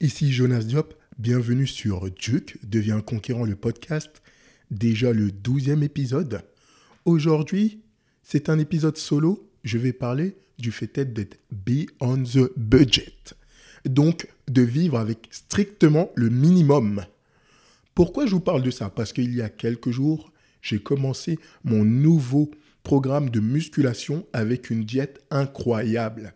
[0.00, 4.22] Ici Jonas Diop, bienvenue sur Duke, devient conquérant le podcast,
[4.70, 6.42] déjà le douzième épisode.
[7.04, 7.80] Aujourd'hui,
[8.22, 13.12] c'est un épisode solo, je vais parler du fait d'être be on the budget,
[13.86, 17.04] donc de vivre avec strictement le minimum.
[17.96, 18.90] Pourquoi je vous parle de ça?
[18.90, 22.52] Parce qu'il y a quelques jours, j'ai commencé mon nouveau
[22.84, 26.34] programme de musculation avec une diète incroyable.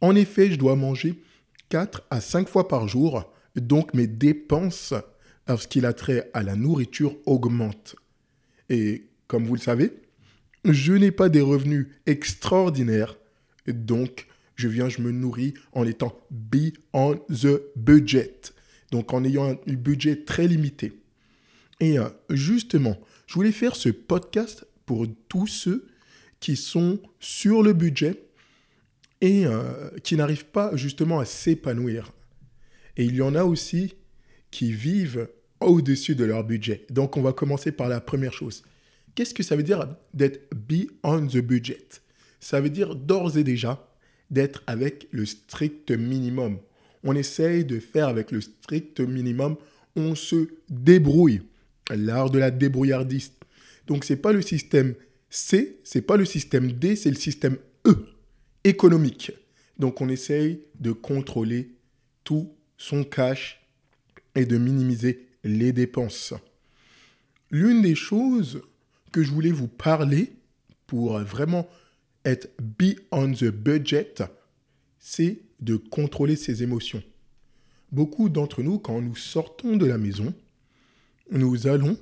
[0.00, 1.20] En effet, je dois manger
[1.68, 4.94] 4 à 5 fois par jour, donc mes dépenses
[5.46, 7.96] en ce a trait à la nourriture augmentent.
[8.70, 9.92] Et comme vous le savez,
[10.64, 13.16] je n'ai pas des revenus extraordinaires,
[13.66, 18.40] donc je viens, je me nourris en étant be on the budget,
[18.90, 20.92] donc en ayant un budget très limité.
[21.80, 25.86] Et euh, justement, je voulais faire ce podcast pour tous ceux
[26.40, 28.22] qui sont sur le budget
[29.24, 32.12] euh, qui n'arrivent pas justement à s'épanouir.
[32.96, 33.94] Et il y en a aussi
[34.50, 35.28] qui vivent
[35.60, 36.86] au-dessus de leur budget.
[36.90, 38.62] Donc on va commencer par la première chose.
[39.14, 41.86] Qu'est-ce que ça veut dire d'être beyond the budget?
[42.40, 43.88] Ça veut dire d'ores et déjà
[44.30, 46.58] d'être avec le strict minimum.
[47.04, 49.56] On essaye de faire avec le strict minimum,
[49.96, 51.42] on se débrouille.
[51.90, 53.32] L'art de la débrouillardise.
[53.86, 54.94] Donc c'est pas le système
[55.30, 58.06] C, c'est pas le système D, c'est le système E,
[58.64, 59.32] économique.
[59.78, 61.70] Donc on essaye de contrôler
[62.24, 63.60] tout son cash
[64.34, 66.34] et de minimiser les dépenses.
[67.50, 68.62] L'une des choses
[69.12, 70.32] que je voulais vous parler
[70.86, 71.68] pour vraiment
[72.24, 74.14] être be on the budget,
[74.98, 77.02] c'est de contrôler ses émotions.
[77.92, 80.34] Beaucoup d'entre nous, quand nous sortons de la maison,
[81.30, 81.96] nous allons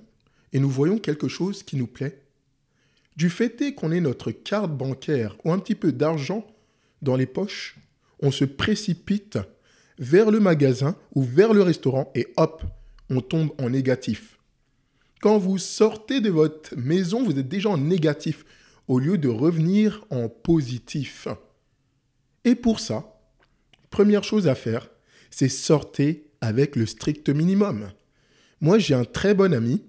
[0.52, 2.21] et nous voyons quelque chose qui nous plaît,
[3.16, 6.46] du fait est qu'on ait notre carte bancaire ou un petit peu d'argent
[7.02, 7.76] dans les poches,
[8.20, 9.38] on se précipite
[9.98, 12.62] vers le magasin ou vers le restaurant et hop,
[13.10, 14.38] on tombe en négatif.
[15.20, 18.44] Quand vous sortez de votre maison, vous êtes déjà en négatif
[18.88, 21.28] au lieu de revenir en positif.
[22.44, 23.20] Et pour ça,
[23.90, 24.90] première chose à faire,
[25.30, 27.88] c'est sortir avec le strict minimum.
[28.60, 29.84] Moi, j'ai un très bon ami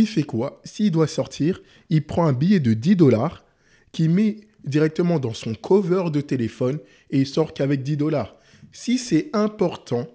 [0.00, 0.60] il fait quoi?
[0.64, 3.44] S'il doit sortir, il prend un billet de 10 dollars
[3.92, 6.78] qu'il met directement dans son cover de téléphone
[7.10, 8.36] et il sort qu'avec 10 dollars.
[8.72, 10.06] Si c'est important,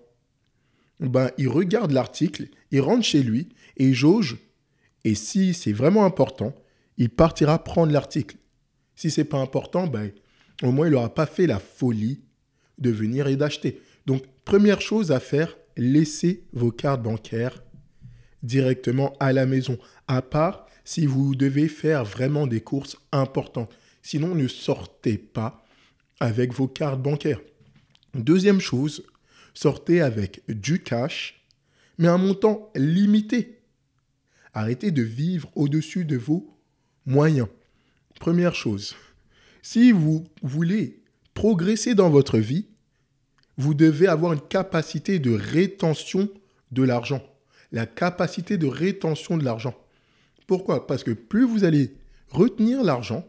[1.00, 4.38] ben, il regarde l'article, il rentre chez lui et jauge.
[5.03, 6.53] Et si c'est vraiment important,
[6.98, 8.38] il partira prendre l'article.
[8.96, 10.12] Si c'est pas important, ben,
[10.62, 12.22] au moins il n'aura pas fait la folie
[12.78, 13.81] de venir et d'acheter.
[14.06, 17.63] Donc, première chose à faire, laissez vos cartes bancaires
[18.44, 23.74] directement à la maison, à part si vous devez faire vraiment des courses importantes.
[24.02, 25.63] Sinon, ne sortez pas
[26.19, 27.41] avec vos cartes bancaires.
[28.13, 29.03] Deuxième chose,
[29.53, 31.46] sortez avec du cash,
[31.97, 33.62] mais un montant limité.
[34.53, 36.57] Arrêtez de vivre au-dessus de vos
[37.06, 37.47] moyens.
[38.19, 38.96] Première chose,
[39.62, 41.01] si vous voulez
[41.34, 42.68] progresser dans votre vie,
[43.57, 46.30] vous devez avoir une capacité de rétention
[46.72, 47.24] de l'argent
[47.72, 49.76] la capacité de rétention de l'argent.
[50.48, 50.88] Pourquoi?
[50.88, 51.96] Parce que plus vous allez
[52.30, 53.26] retenir l'argent,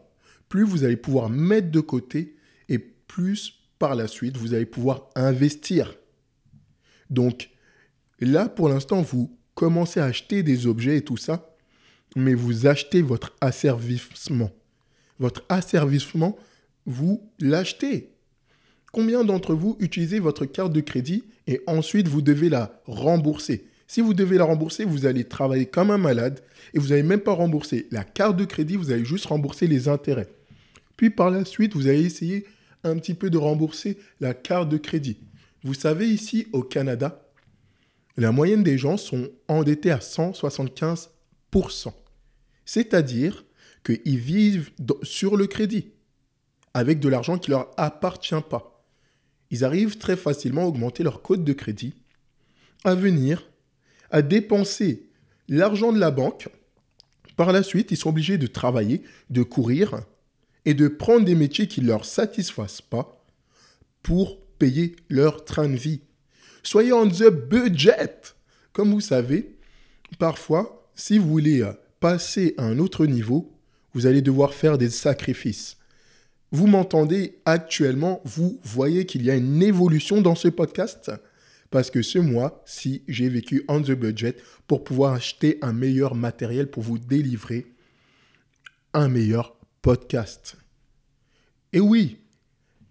[0.49, 2.35] plus vous allez pouvoir mettre de côté
[2.69, 5.95] et plus par la suite vous allez pouvoir investir.
[7.09, 7.49] Donc
[8.19, 11.55] là, pour l'instant, vous commencez à acheter des objets et tout ça,
[12.15, 14.51] mais vous achetez votre asservissement.
[15.19, 16.37] Votre asservissement,
[16.85, 18.09] vous l'achetez.
[18.91, 23.67] Combien d'entre vous utilisez votre carte de crédit et ensuite vous devez la rembourser?
[23.93, 26.39] Si vous devez la rembourser, vous allez travailler comme un malade
[26.73, 29.87] et vous n'allez même pas rembourser la carte de crédit, vous allez juste rembourser les
[29.87, 30.29] intérêts.
[30.97, 32.47] Puis par la suite, vous allez essayer
[32.83, 35.19] un petit peu de rembourser la carte de crédit.
[35.63, 37.23] Vous savez, ici au Canada,
[38.17, 41.09] la moyenne des gens sont endettés à 175%.
[42.65, 43.45] C'est-à-dire
[43.85, 44.71] qu'ils vivent
[45.03, 45.91] sur le crédit,
[46.73, 48.83] avec de l'argent qui ne leur appartient pas.
[49.51, 51.93] Ils arrivent très facilement à augmenter leur code de crédit,
[52.85, 53.52] à venir
[54.13, 55.09] à dépenser
[55.49, 56.47] l'argent de la banque.
[57.35, 59.01] Par la suite, ils sont obligés de travailler,
[59.31, 60.03] de courir
[60.65, 63.25] et de prendre des métiers qui ne leur satisfassent pas
[64.03, 66.01] pour payer leur train de vie.
[66.61, 68.21] Soyez on the budget.
[68.71, 69.57] Comme vous savez,
[70.19, 71.67] parfois, si vous voulez
[71.99, 73.51] passer à un autre niveau,
[73.93, 75.77] vous allez devoir faire des sacrifices.
[76.51, 81.11] Vous m'entendez actuellement, vous voyez qu'il y a une évolution dans ce podcast?
[81.73, 84.37] Parce que ce mois-ci, j'ai vécu on the budget
[84.67, 87.65] pour pouvoir acheter un meilleur matériel pour vous délivrer
[88.93, 90.55] un meilleur podcast.
[91.71, 92.19] Et oui,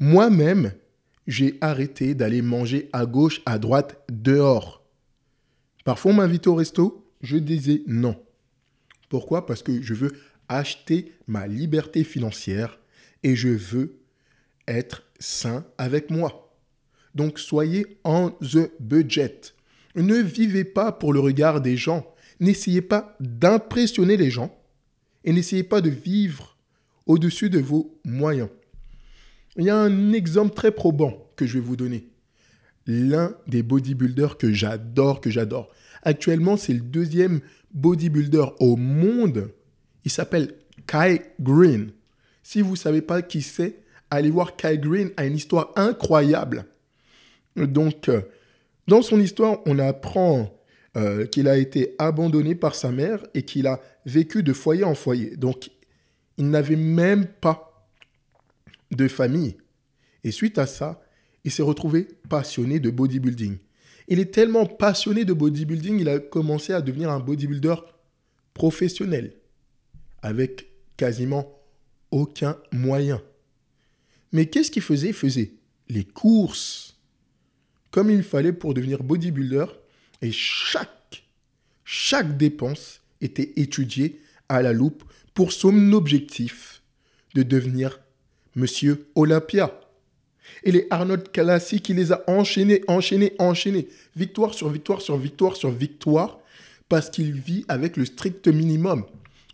[0.00, 0.72] moi-même,
[1.28, 4.84] j'ai arrêté d'aller manger à gauche, à droite, dehors.
[5.84, 8.20] Parfois, on m'invitait au resto, je disais non.
[9.08, 9.46] Pourquoi?
[9.46, 10.10] Parce que je veux
[10.48, 12.80] acheter ma liberté financière
[13.22, 14.00] et je veux
[14.66, 16.51] être sain avec moi.
[17.14, 19.54] Donc soyez en the budget.
[19.94, 22.06] Ne vivez pas pour le regard des gens.
[22.40, 24.56] N'essayez pas d'impressionner les gens
[25.24, 26.56] et n'essayez pas de vivre
[27.06, 28.48] au-dessus de vos moyens.
[29.56, 32.08] Il y a un exemple très probant que je vais vous donner.
[32.86, 35.70] L'un des bodybuilders que j'adore, que j'adore.
[36.02, 37.40] Actuellement, c'est le deuxième
[37.74, 39.52] bodybuilder au monde.
[40.04, 40.54] Il s'appelle
[40.86, 41.92] Kai Green.
[42.42, 46.66] Si vous ne savez pas qui c'est, allez voir Kai Green a une histoire incroyable.
[47.56, 48.22] Donc, euh,
[48.88, 50.58] dans son histoire, on apprend
[50.96, 54.94] euh, qu'il a été abandonné par sa mère et qu'il a vécu de foyer en
[54.94, 55.36] foyer.
[55.36, 55.70] Donc,
[56.38, 57.88] il n'avait même pas
[58.90, 59.56] de famille.
[60.24, 61.02] Et suite à ça,
[61.44, 63.58] il s'est retrouvé passionné de bodybuilding.
[64.08, 67.76] Il est tellement passionné de bodybuilding, il a commencé à devenir un bodybuilder
[68.52, 69.32] professionnel,
[70.20, 71.58] avec quasiment
[72.10, 73.22] aucun moyen.
[74.32, 75.08] Mais qu'est-ce qu'il faisait?
[75.08, 75.52] Il faisait
[75.88, 76.91] les courses
[77.92, 79.66] comme il fallait pour devenir bodybuilder
[80.22, 81.22] et chaque,
[81.84, 85.04] chaque dépense était étudiée à la loupe
[85.34, 86.82] pour son objectif
[87.34, 88.00] de devenir
[88.56, 89.78] Monsieur Olympia.
[90.64, 93.88] Et les Arnold Classic, il les a enchaînés, enchaînés, enchaînés.
[94.16, 96.40] Victoire sur victoire sur victoire sur victoire
[96.88, 99.04] parce qu'il vit avec le strict minimum.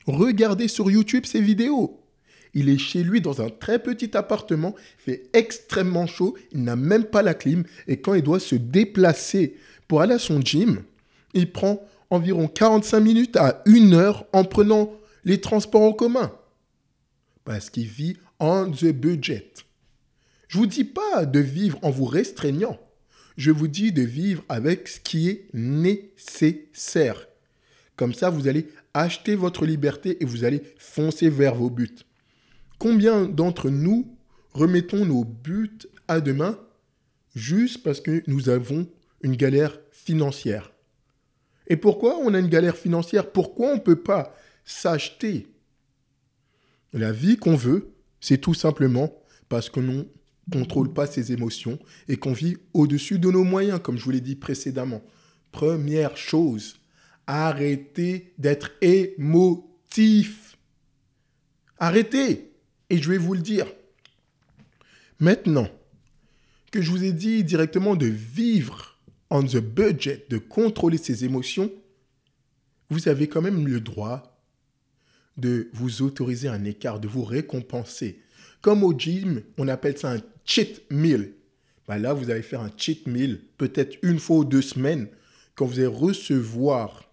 [0.07, 1.98] Regardez sur YouTube ses vidéos.
[2.55, 6.77] Il est chez lui dans un très petit appartement, il fait extrêmement chaud, il n'a
[6.77, 9.57] même pas la clim et quand il doit se déplacer
[9.87, 10.83] pour aller à son gym,
[11.35, 14.93] il prend environ 45 minutes à une heure en prenant
[15.25, 16.33] les transports en commun.
[17.45, 19.53] Parce qu'il vit on the budget.
[20.49, 22.79] Je vous dis pas de vivre en vous restreignant.
[23.37, 27.29] Je vous dis de vivre avec ce qui est nécessaire.
[27.97, 31.97] Comme ça, vous allez acheter votre liberté et vous allez foncer vers vos buts.
[32.79, 34.17] Combien d'entre nous
[34.53, 36.59] remettons nos buts à demain
[37.35, 38.89] juste parce que nous avons
[39.23, 40.73] une galère financière?
[41.67, 43.31] Et pourquoi on a une galère financière?
[43.31, 44.35] Pourquoi on ne peut pas
[44.65, 45.49] s'acheter
[46.93, 47.93] la vie qu'on veut?
[48.21, 49.13] C'est tout simplement
[49.49, 50.07] parce que nous
[50.51, 51.79] contrôle pas ses émotions
[52.09, 55.03] et qu'on vit au-dessus de nos moyens, comme je vous l'ai dit précédemment.
[55.53, 56.77] Première chose,
[57.27, 60.57] arrêtez d'être émotif.
[61.79, 62.53] Arrêtez.
[62.91, 63.67] Et je vais vous le dire.
[65.21, 65.69] Maintenant
[66.71, 68.99] que je vous ai dit directement de vivre
[69.31, 71.71] on the budget, de contrôler ses émotions,
[72.91, 74.41] vous avez quand même le droit
[75.37, 78.23] de vous autoriser un écart, de vous récompenser.
[78.61, 81.35] Comme au gym, on appelle ça un cheat meal.
[81.87, 85.09] Bah là, vous allez faire un cheat meal, peut-être une fois ou deux semaines,
[85.55, 87.13] quand vous allez recevoir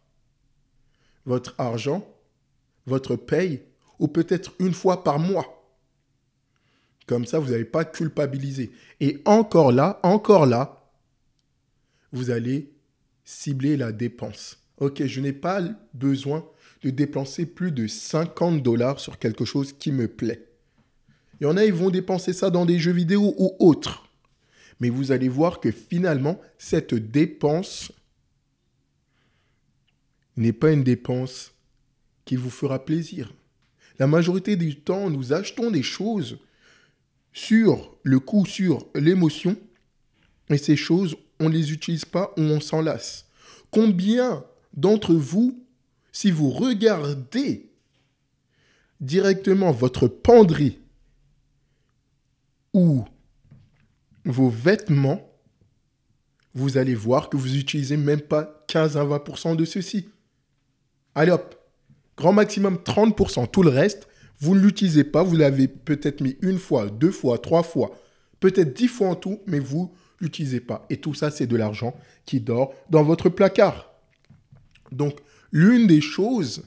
[1.26, 2.08] votre argent,
[2.86, 3.62] votre paye,
[4.00, 5.55] ou peut-être une fois par mois.
[7.06, 8.72] Comme ça, vous n'allez pas culpabiliser.
[9.00, 10.92] Et encore là, encore là,
[12.12, 12.72] vous allez
[13.24, 14.58] cibler la dépense.
[14.78, 15.62] Ok, je n'ai pas
[15.94, 16.46] besoin
[16.84, 20.48] de dépenser plus de 50 dollars sur quelque chose qui me plaît.
[21.40, 24.10] Il y en a, ils vont dépenser ça dans des jeux vidéo ou autres.
[24.80, 27.92] Mais vous allez voir que finalement, cette dépense
[30.38, 31.54] n'est pas une dépense
[32.26, 33.34] qui vous fera plaisir.
[34.00, 36.38] La majorité du temps, nous achetons des choses
[37.36, 39.58] sur le coup, sur l'émotion,
[40.50, 43.26] et ces choses, on ne les utilise pas ou on s'en lasse.
[43.72, 45.62] Combien d'entre vous,
[46.14, 47.70] si vous regardez
[49.02, 50.80] directement votre penderie
[52.74, 53.04] ou
[54.24, 55.30] vos vêtements,
[56.54, 60.08] vous allez voir que vous utilisez même pas 15 à 20% de ceci.
[61.16, 61.54] Allez hop,
[62.16, 63.52] grand maximum 30%.
[63.52, 64.08] Tout le reste,
[64.46, 65.24] vous ne l'utilisez pas.
[65.24, 67.98] Vous l'avez peut-être mis une fois, deux fois, trois fois,
[68.40, 70.86] peut-être dix fois en tout, mais vous l'utilisez pas.
[70.90, 73.92] Et tout ça, c'est de l'argent qui dort dans votre placard.
[74.92, 75.18] Donc,
[75.52, 76.64] l'une des choses,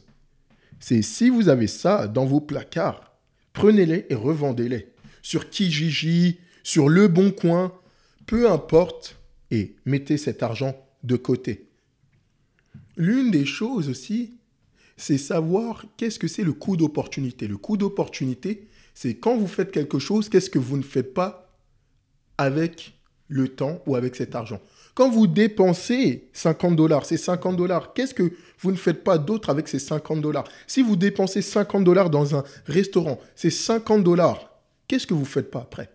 [0.80, 3.16] c'est si vous avez ça dans vos placards,
[3.52, 4.92] prenez-les et revendez-les
[5.23, 7.73] sur Kijiji, sur Le Bon Coin,
[8.26, 9.16] peu importe,
[9.50, 11.68] et mettez cet argent de côté.
[12.97, 14.35] L'une des choses aussi,
[14.99, 17.47] c'est savoir qu'est-ce que c'est le coût d'opportunité.
[17.47, 21.57] Le coût d'opportunité, c'est quand vous faites quelque chose, qu'est-ce que vous ne faites pas
[22.37, 24.61] avec le temps ou avec cet argent.
[24.95, 27.93] Quand vous dépensez 50 dollars, c'est 50 dollars.
[27.93, 30.45] Qu'est-ce que vous ne faites pas d'autre avec ces 50 dollars?
[30.67, 34.50] Si vous dépensez 50 dollars dans un restaurant, c'est 50 dollars.
[34.88, 35.90] Qu'est-ce que vous ne faites pas après?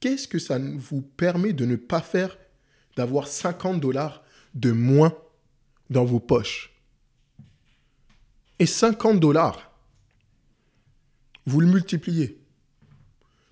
[0.00, 2.38] Qu'est-ce que ça vous permet de ne pas faire
[2.96, 4.22] d'avoir 50 dollars
[4.54, 5.14] de moins
[5.92, 6.72] dans vos poches
[8.58, 9.70] Et 50 dollars,
[11.46, 12.40] vous le multipliez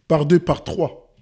[0.09, 1.14] par deux, par trois.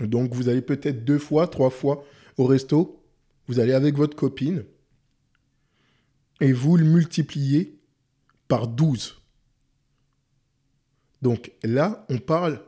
[0.00, 2.04] Donc vous allez peut-être deux fois, trois fois
[2.36, 3.02] au resto,
[3.48, 4.64] vous allez avec votre copine
[6.40, 7.80] et vous le multipliez
[8.46, 9.20] par 12.
[11.22, 12.62] Donc là, on parle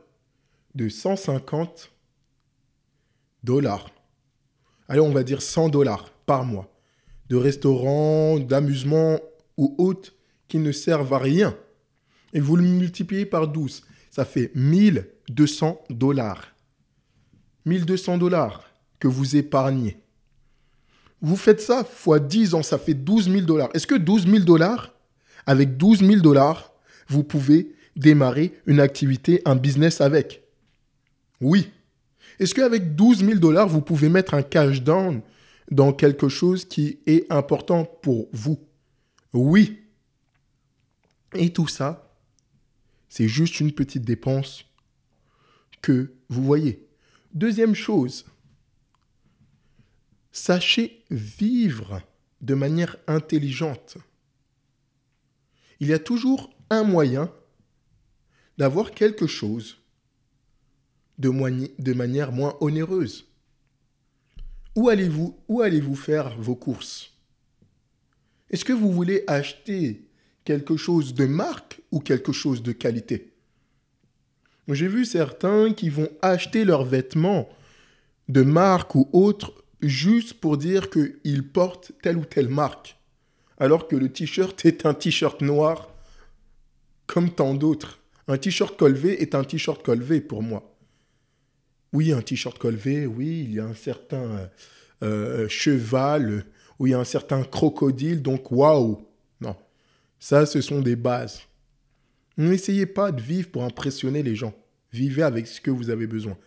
[0.75, 1.91] de 150
[3.43, 3.89] dollars.
[4.87, 6.70] Allez, on va dire 100 dollars par mois
[7.31, 9.17] de restaurants, d'amusement
[9.55, 10.13] ou autres
[10.49, 11.55] qui ne servent à rien.
[12.33, 13.83] Et vous le multipliez par 12.
[14.09, 16.53] Ça fait 1200 dollars.
[17.65, 18.65] 1200 dollars
[18.99, 19.97] que vous épargnez.
[21.21, 23.69] Vous faites ça fois 10 ans, ça fait 12 000 dollars.
[23.73, 24.93] Est-ce que 12 000 dollars,
[25.45, 26.73] avec 12 000 dollars,
[27.07, 30.43] vous pouvez démarrer une activité, un business avec?
[31.39, 31.69] Oui.
[32.39, 35.21] Est-ce qu'avec 12 000 dollars, vous pouvez mettre un cash down
[35.69, 38.59] dans quelque chose qui est important pour vous
[39.33, 39.79] Oui.
[41.33, 42.17] Et tout ça,
[43.09, 44.65] c'est juste une petite dépense
[45.81, 46.87] que vous voyez.
[47.33, 48.25] Deuxième chose,
[50.31, 52.01] sachez vivre
[52.41, 53.97] de manière intelligente.
[55.79, 57.31] Il y a toujours un moyen
[58.57, 59.77] d'avoir quelque chose
[61.17, 63.30] de, manière moins onéreuse.
[64.73, 67.11] Où allez-vous faire vos courses?
[68.49, 70.07] Est-ce que vous voulez acheter
[70.45, 73.33] quelque chose de marque ou quelque chose de qualité?
[74.69, 77.49] J'ai vu certains qui vont acheter leurs vêtements
[78.29, 82.97] de marque ou autre juste pour dire qu'ils portent telle ou telle marque,
[83.57, 85.89] alors que le t-shirt est un t-shirt noir
[87.07, 87.99] comme tant d'autres.
[88.29, 90.70] Un t-shirt colvé est un t-shirt colvé pour moi.
[91.93, 94.47] Oui, un t-shirt colvé, oui, il y a un certain euh,
[95.03, 96.45] euh, cheval,
[96.79, 99.07] oui, il y a un certain crocodile, donc waouh.
[99.41, 99.55] Non,
[100.19, 101.41] ça, ce sont des bases.
[102.37, 104.53] N'essayez pas de vivre pour impressionner les gens.
[104.93, 106.37] Vivez avec ce que vous avez besoin.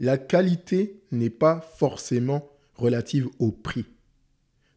[0.00, 3.86] La qualité n'est pas forcément relative au prix.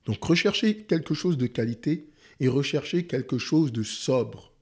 [0.05, 4.53] Donc recherchez quelque chose de qualité et recherchez quelque chose de sobre.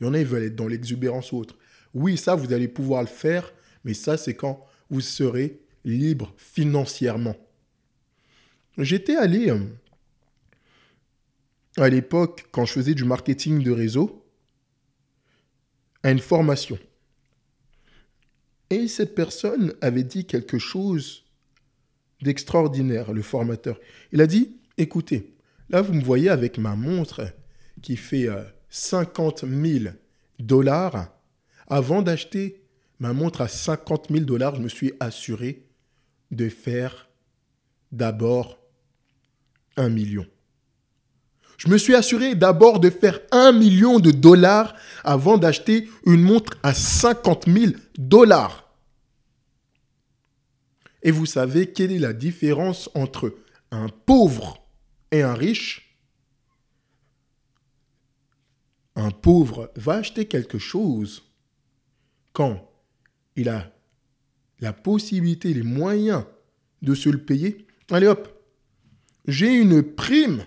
[0.00, 1.56] Il y en a, ils veulent être dans l'exubérance ou autre.
[1.94, 3.52] Oui, ça, vous allez pouvoir le faire,
[3.84, 7.36] mais ça, c'est quand vous serez libre financièrement.
[8.78, 9.64] J'étais allé, euh,
[11.76, 14.24] à l'époque, quand je faisais du marketing de réseau,
[16.02, 16.78] à une formation.
[18.70, 21.24] Et cette personne avait dit quelque chose
[22.22, 23.78] d'extraordinaire, le formateur.
[24.12, 25.34] Il a dit, écoutez,
[25.68, 27.32] là, vous me voyez avec ma montre
[27.82, 28.28] qui fait...
[28.28, 29.92] Euh, 50 000
[30.38, 31.12] dollars,
[31.66, 32.62] avant d'acheter
[33.00, 35.66] ma montre à 50 000 dollars, je me suis assuré
[36.30, 37.08] de faire
[37.90, 38.60] d'abord
[39.76, 40.26] un million.
[41.56, 46.58] Je me suis assuré d'abord de faire un million de dollars avant d'acheter une montre
[46.62, 48.72] à 50 000 dollars.
[51.02, 53.34] Et vous savez quelle est la différence entre
[53.70, 54.66] un pauvre
[55.10, 55.98] et un riche?
[58.96, 61.22] Un pauvre va acheter quelque chose
[62.32, 62.69] quand
[63.36, 63.72] il a
[64.60, 66.24] la possibilité, les moyens
[66.82, 68.28] de se le payer, allez hop,
[69.26, 70.44] j'ai une prime.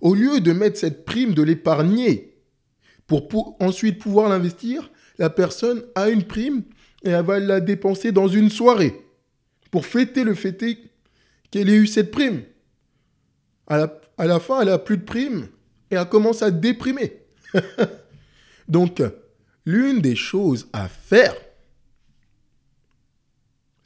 [0.00, 2.36] Au lieu de mettre cette prime, de l'épargner
[3.06, 6.62] pour, ensuite pouvoir l'investir, la personne a une prime
[7.02, 8.94] et elle va la dépenser dans une soirée
[9.70, 10.78] pour fêter le fêter
[11.50, 12.42] qu'elle ait eu cette prime.
[13.66, 15.48] À la, à la fin, elle n'a plus de prime
[15.90, 17.22] et elle commence à déprimer.
[18.68, 19.02] Donc,
[19.64, 21.34] l'une des choses à faire,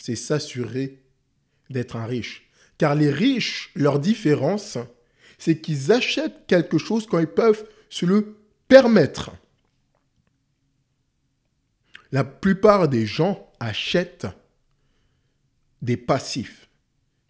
[0.04, 1.00] c'est s'assurer
[1.70, 2.46] d'être un riche.
[2.76, 4.76] Car les riches, leur différence,
[5.38, 8.36] c'est qu'ils achètent quelque chose quand ils peuvent se le
[8.68, 9.30] permettre.
[12.12, 14.26] La plupart des gens achètent
[15.80, 16.68] des passifs.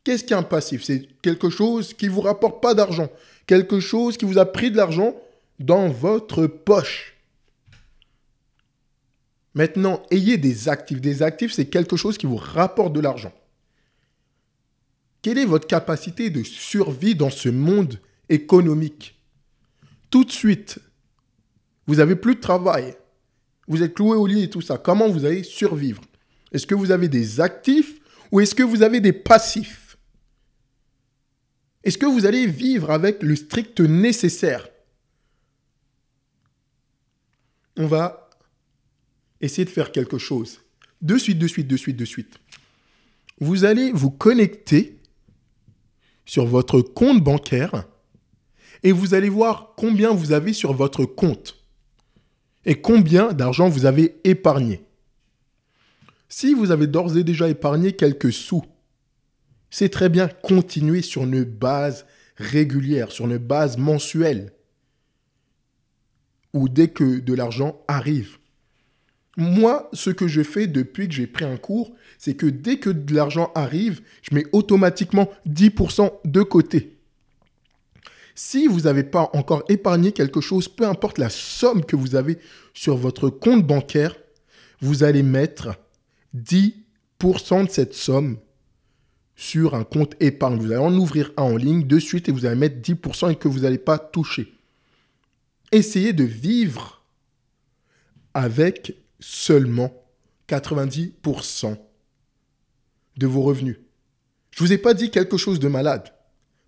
[0.02, 0.82] Qu'est-ce qu'un passif?
[0.82, 3.08] C'est quelque chose qui ne vous rapporte pas d'argent,
[3.46, 5.14] quelque chose qui vous a pris de l'argent
[5.60, 7.13] dans votre poche.
[9.54, 11.00] Maintenant, ayez des actifs.
[11.00, 13.32] Des actifs, c'est quelque chose qui vous rapporte de l'argent.
[15.22, 19.18] Quelle est votre capacité de survie dans ce monde économique?
[20.10, 20.78] Tout de suite,
[21.86, 22.94] vous n'avez plus de travail.
[23.66, 24.76] Vous êtes cloué au lit et tout ça.
[24.76, 26.02] Comment vous allez survivre?
[26.52, 29.96] Est-ce que vous avez des actifs ou est-ce que vous avez des passifs?
[31.82, 34.68] Est-ce que vous allez vivre avec le strict nécessaire?
[37.76, 38.23] On va
[39.44, 40.60] essayer de faire quelque chose.
[41.02, 42.38] De suite, de suite, de suite, de suite.
[43.40, 44.98] Vous allez vous connecter
[46.24, 47.86] sur votre compte bancaire
[48.82, 51.64] et vous allez voir combien vous avez sur votre compte
[52.64, 54.82] et combien d'argent vous avez épargné.
[56.28, 58.64] Si vous avez d'ores et déjà épargné quelques sous,
[59.70, 64.52] c'est très bien continuer sur une base régulière, sur une base mensuelle,
[66.52, 68.38] ou dès que de l'argent arrive.
[69.36, 72.90] Moi, ce que je fais depuis que j'ai pris un cours, c'est que dès que
[72.90, 76.96] de l'argent arrive, je mets automatiquement 10% de côté.
[78.36, 82.38] Si vous n'avez pas encore épargné quelque chose, peu importe la somme que vous avez
[82.74, 84.16] sur votre compte bancaire,
[84.80, 85.76] vous allez mettre
[86.36, 88.38] 10% de cette somme
[89.36, 90.58] sur un compte épargne.
[90.58, 93.36] Vous allez en ouvrir un en ligne de suite et vous allez mettre 10% et
[93.36, 94.52] que vous n'allez pas toucher.
[95.72, 97.02] Essayez de vivre
[98.32, 99.92] avec seulement
[100.48, 101.78] 90%
[103.16, 103.78] de vos revenus.
[104.50, 106.14] Je ne vous ai pas dit quelque chose de malade,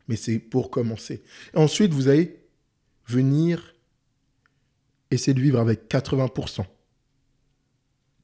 [0.08, 1.22] mais c'est pour commencer.
[1.54, 2.40] ensuite, vous allez
[3.06, 3.74] venir
[5.10, 6.64] essayer de vivre avec 80%.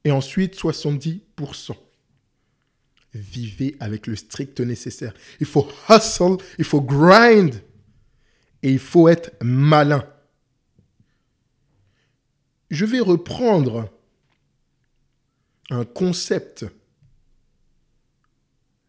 [0.03, 1.75] Et ensuite, 70%.
[3.13, 5.13] Vivez avec le strict nécessaire.
[5.39, 7.55] Il faut hustle, il faut grind
[8.63, 10.03] et il faut être malin.
[12.69, 13.89] Je vais reprendre
[15.69, 16.65] un concept.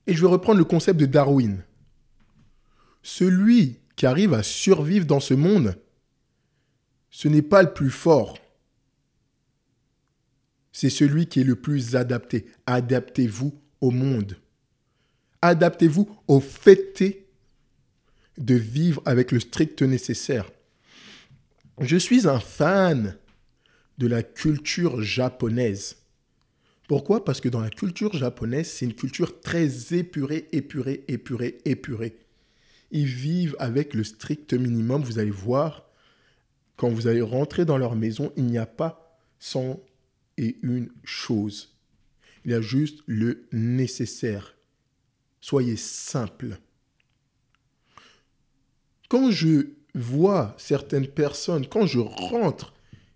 [0.07, 1.65] Et je vais reprendre le concept de Darwin.
[3.03, 5.79] Celui qui arrive à survivre dans ce monde,
[7.11, 8.39] ce n'est pas le plus fort.
[10.73, 12.47] C'est celui qui est le plus adapté.
[12.67, 14.37] Adaptez-vous au monde.
[15.43, 17.05] Adaptez-vous au fait
[18.39, 20.51] de vivre avec le strict nécessaire.
[21.81, 23.17] Je suis un fan
[23.99, 25.97] de la culture japonaise.
[26.89, 27.25] Pourquoi?
[27.25, 32.19] Parce que dans la culture japonaise, c'est une culture très épurée, épurée, épurée, épurée.
[32.91, 35.03] Ils vivent avec le strict minimum.
[35.03, 35.89] Vous allez voir,
[36.77, 39.81] quand vous allez rentrer dans leur maison, il n'y a pas 100
[40.37, 41.75] et une chose.
[42.45, 44.55] Il y a juste le nécessaire.
[45.41, 46.59] Soyez simple.
[49.09, 52.74] Quand je vois certaines personnes, quand je rentre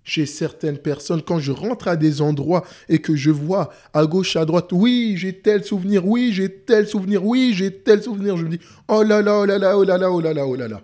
[0.09, 4.37] chez certaines personnes, quand je rentre à des endroits et que je vois à gauche,
[4.37, 8.45] à droite, oui, j'ai tel souvenir, oui, j'ai tel souvenir, oui, j'ai tel souvenir, je
[8.45, 10.57] me dis, oh là là, oh là là, oh là là, oh là là, oh
[10.57, 10.83] là là.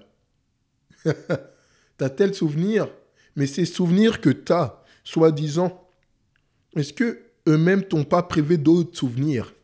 [1.97, 2.89] t'as tel souvenir,
[3.35, 5.89] mais ces souvenirs que t'as, soi-disant,
[6.77, 9.55] est-ce que eux-mêmes t'ont pas privé d'autres souvenirs?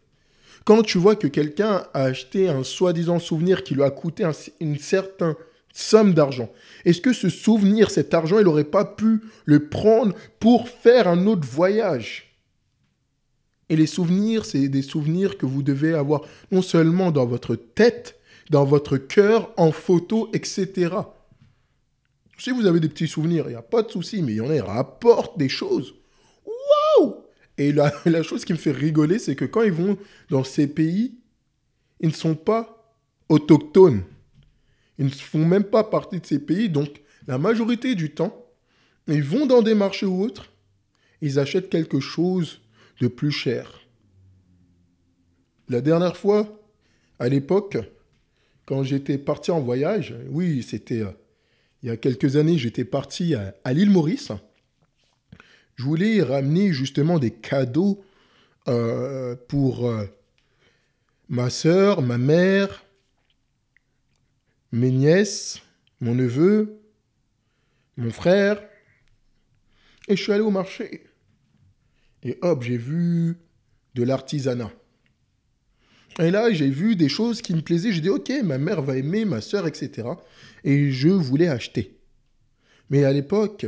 [0.64, 4.24] Quand tu vois que quelqu'un a acheté un soi-disant souvenir qui lui a coûté
[4.60, 5.34] une certaine
[5.72, 6.50] somme d'argent.
[6.84, 11.26] Est-ce que ce souvenir, cet argent, il n'aurait pas pu le prendre pour faire un
[11.26, 12.30] autre voyage?
[13.68, 18.18] Et les souvenirs, c'est des souvenirs que vous devez avoir non seulement dans votre tête,
[18.50, 20.96] dans votre cœur, en photo, etc.
[22.36, 24.40] Si vous avez des petits souvenirs, il n'y a pas de souci, mais il y
[24.40, 25.94] en a, rapporte des choses.
[26.44, 27.16] Waouh
[27.58, 29.96] Et la, la chose qui me fait rigoler, c'est que quand ils vont
[30.30, 31.14] dans ces pays,
[32.00, 32.96] ils ne sont pas
[33.28, 34.02] autochtones.
[35.00, 36.68] Ils ne font même pas partie de ces pays.
[36.68, 38.46] Donc, la majorité du temps,
[39.08, 40.52] ils vont dans des marchés ou autres,
[41.22, 42.60] ils achètent quelque chose
[43.00, 43.80] de plus cher.
[45.70, 46.60] La dernière fois,
[47.18, 47.78] à l'époque,
[48.66, 51.12] quand j'étais parti en voyage, oui, c'était euh,
[51.82, 54.32] il y a quelques années, j'étais parti à, l'île Maurice.
[55.76, 58.04] Je voulais ramener justement des cadeaux
[58.68, 60.04] euh, pour euh,
[61.30, 62.84] ma soeur, ma mère,
[64.72, 65.60] mes nièces,
[66.00, 66.80] mon neveu,
[67.96, 68.62] mon frère.
[70.08, 71.04] Et je suis allé au marché.
[72.22, 73.36] Et hop, j'ai vu
[73.94, 74.72] de l'artisanat.
[76.18, 77.92] Et là, j'ai vu des choses qui me plaisaient.
[77.92, 80.08] J'ai dit, ok, ma mère va aimer, ma soeur, etc.
[80.64, 81.98] Et je voulais acheter.
[82.90, 83.66] Mais à l'époque,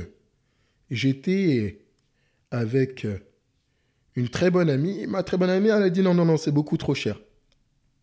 [0.90, 1.84] j'étais
[2.50, 3.06] avec
[4.16, 5.06] une très bonne amie.
[5.06, 7.20] Ma très bonne amie, elle a dit, non, non, non, c'est beaucoup trop cher.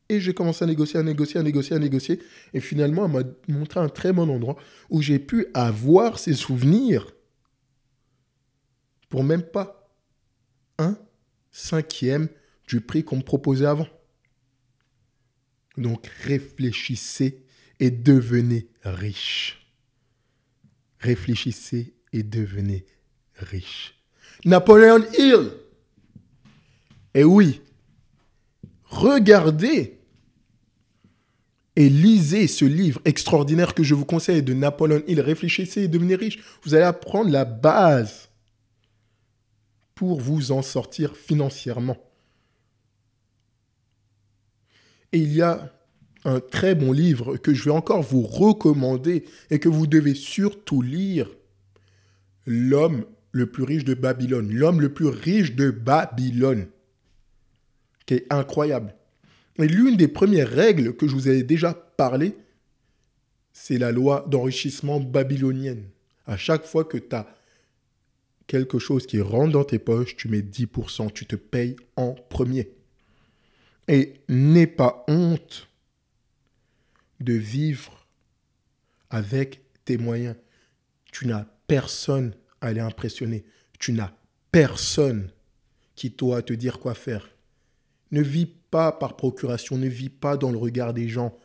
[0.09, 2.19] Et j'ai commencé à négocier, à négocier, à négocier, à négocier.
[2.53, 4.57] Et finalement, elle m'a montré un très bon endroit
[4.89, 7.13] où j'ai pu avoir ces souvenirs
[9.07, 9.87] pour même pas
[10.79, 10.97] un
[11.51, 12.27] cinquième
[12.67, 13.87] du prix qu'on me proposait avant.
[15.77, 17.43] Donc réfléchissez
[17.79, 19.67] et devenez riche.
[20.99, 22.85] Réfléchissez et devenez
[23.35, 23.95] riche.
[24.45, 25.51] Napoléon Hill.
[27.13, 27.61] Et oui,
[28.83, 29.98] regardez
[31.79, 35.21] et lisez ce livre extraordinaire que je vous conseille de Napoléon Hill.
[35.21, 36.39] Réfléchissez et devenez riche.
[36.63, 38.27] Vous allez apprendre la base
[39.95, 41.95] pour vous en sortir financièrement.
[45.13, 45.73] Et il y a
[46.25, 50.81] un très bon livre que je vais encore vous recommander et que vous devez surtout
[50.81, 51.29] lire.
[52.45, 54.51] L'homme le plus riche de Babylone.
[54.51, 56.67] L'homme le plus riche de Babylone.
[58.05, 58.93] Qui est incroyable.
[59.59, 62.35] Et l'une des premières règles que je vous ai déjà parlé,
[63.51, 65.83] c'est la loi d'enrichissement babylonienne.
[66.25, 67.27] À chaque fois que tu as
[68.47, 72.71] quelque chose qui rentre dans tes poches, tu mets 10%, tu te payes en premier.
[73.87, 75.67] Et n'aie pas honte
[77.19, 78.07] de vivre
[79.09, 80.35] avec tes moyens.
[81.11, 83.43] Tu n'as personne à aller impressionner.
[83.77, 84.13] Tu n'as
[84.51, 85.31] personne
[85.95, 87.29] qui doit te dire quoi faire.
[88.11, 91.37] Ne vis pas par procuration, ne vis pas dans le regard des gens.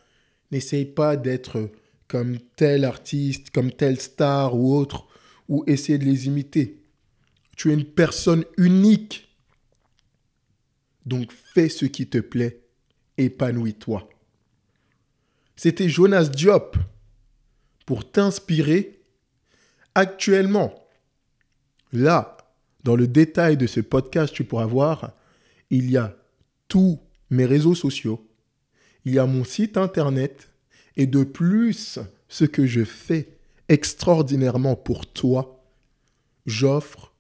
[0.50, 1.70] N'essaye pas d'être
[2.08, 5.06] comme tel artiste, comme telle star ou autre,
[5.48, 6.82] ou essayer de les imiter.
[7.56, 9.28] Tu es une personne unique.
[11.06, 12.62] Donc fais ce qui te plaît,
[13.18, 14.08] épanouis-toi.
[15.56, 16.76] C'était Jonas Diop
[17.86, 19.02] pour t'inspirer
[19.94, 20.74] actuellement.
[21.92, 22.36] Là,
[22.82, 25.12] dans le détail de ce podcast, tu pourras voir,
[25.70, 26.16] il y a
[27.30, 28.26] mes réseaux sociaux,
[29.04, 30.48] il y a mon site internet
[30.96, 33.28] et de plus, ce que je fais
[33.68, 35.64] extraordinairement pour toi,
[36.46, 37.14] j'offre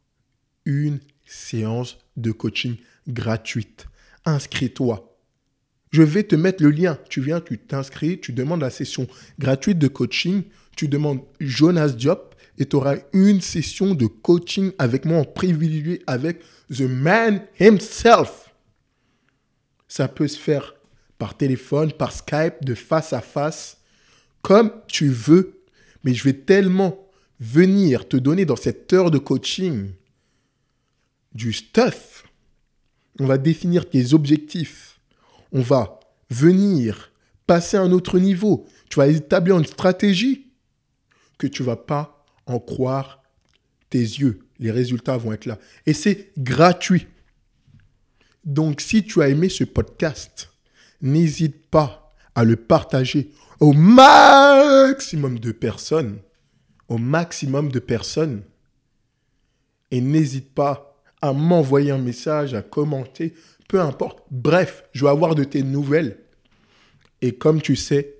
[0.64, 2.76] une séance de coaching
[3.08, 3.86] gratuite.
[4.24, 5.18] Inscris-toi.
[5.90, 6.98] Je vais te mettre le lien.
[7.08, 9.06] Tu viens, tu t'inscris, tu demandes la session
[9.38, 10.42] gratuite de coaching,
[10.76, 16.02] tu demandes Jonas Diop et tu auras une session de coaching avec moi en privilégié
[16.06, 16.40] avec
[16.70, 18.43] The Man himself.
[19.94, 20.74] Ça peut se faire
[21.18, 23.78] par téléphone, par Skype, de face à face,
[24.42, 25.60] comme tu veux.
[26.02, 27.06] Mais je vais tellement
[27.38, 29.92] venir te donner dans cette heure de coaching
[31.32, 32.24] du stuff.
[33.20, 34.94] On va définir tes objectifs
[35.54, 37.12] on va venir
[37.46, 38.66] passer à un autre niveau.
[38.90, 40.48] Tu vas établir une stratégie
[41.38, 43.22] que tu vas pas en croire
[43.88, 44.40] tes yeux.
[44.58, 45.58] Les résultats vont être là.
[45.86, 47.06] Et c'est gratuit.
[48.44, 50.50] Donc, si tu as aimé ce podcast,
[51.00, 53.30] n'hésite pas à le partager
[53.60, 56.18] au maximum de personnes.
[56.88, 58.42] Au maximum de personnes.
[59.90, 63.34] Et n'hésite pas à m'envoyer un message, à commenter
[63.68, 64.22] peu importe.
[64.30, 66.18] Bref, je vais avoir de tes nouvelles.
[67.22, 68.14] Et comme tu sais,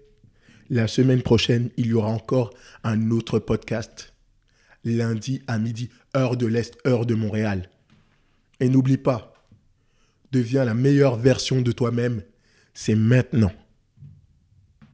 [0.71, 2.51] la semaine prochaine, il y aura encore
[2.83, 4.15] un autre podcast.
[4.85, 7.69] Lundi à midi, heure de l'Est, heure de Montréal.
[8.61, 9.34] Et n'oublie pas,
[10.35, 12.23] deviens la meilleure version de toi-même.
[12.75, 13.53] C'est maintenant.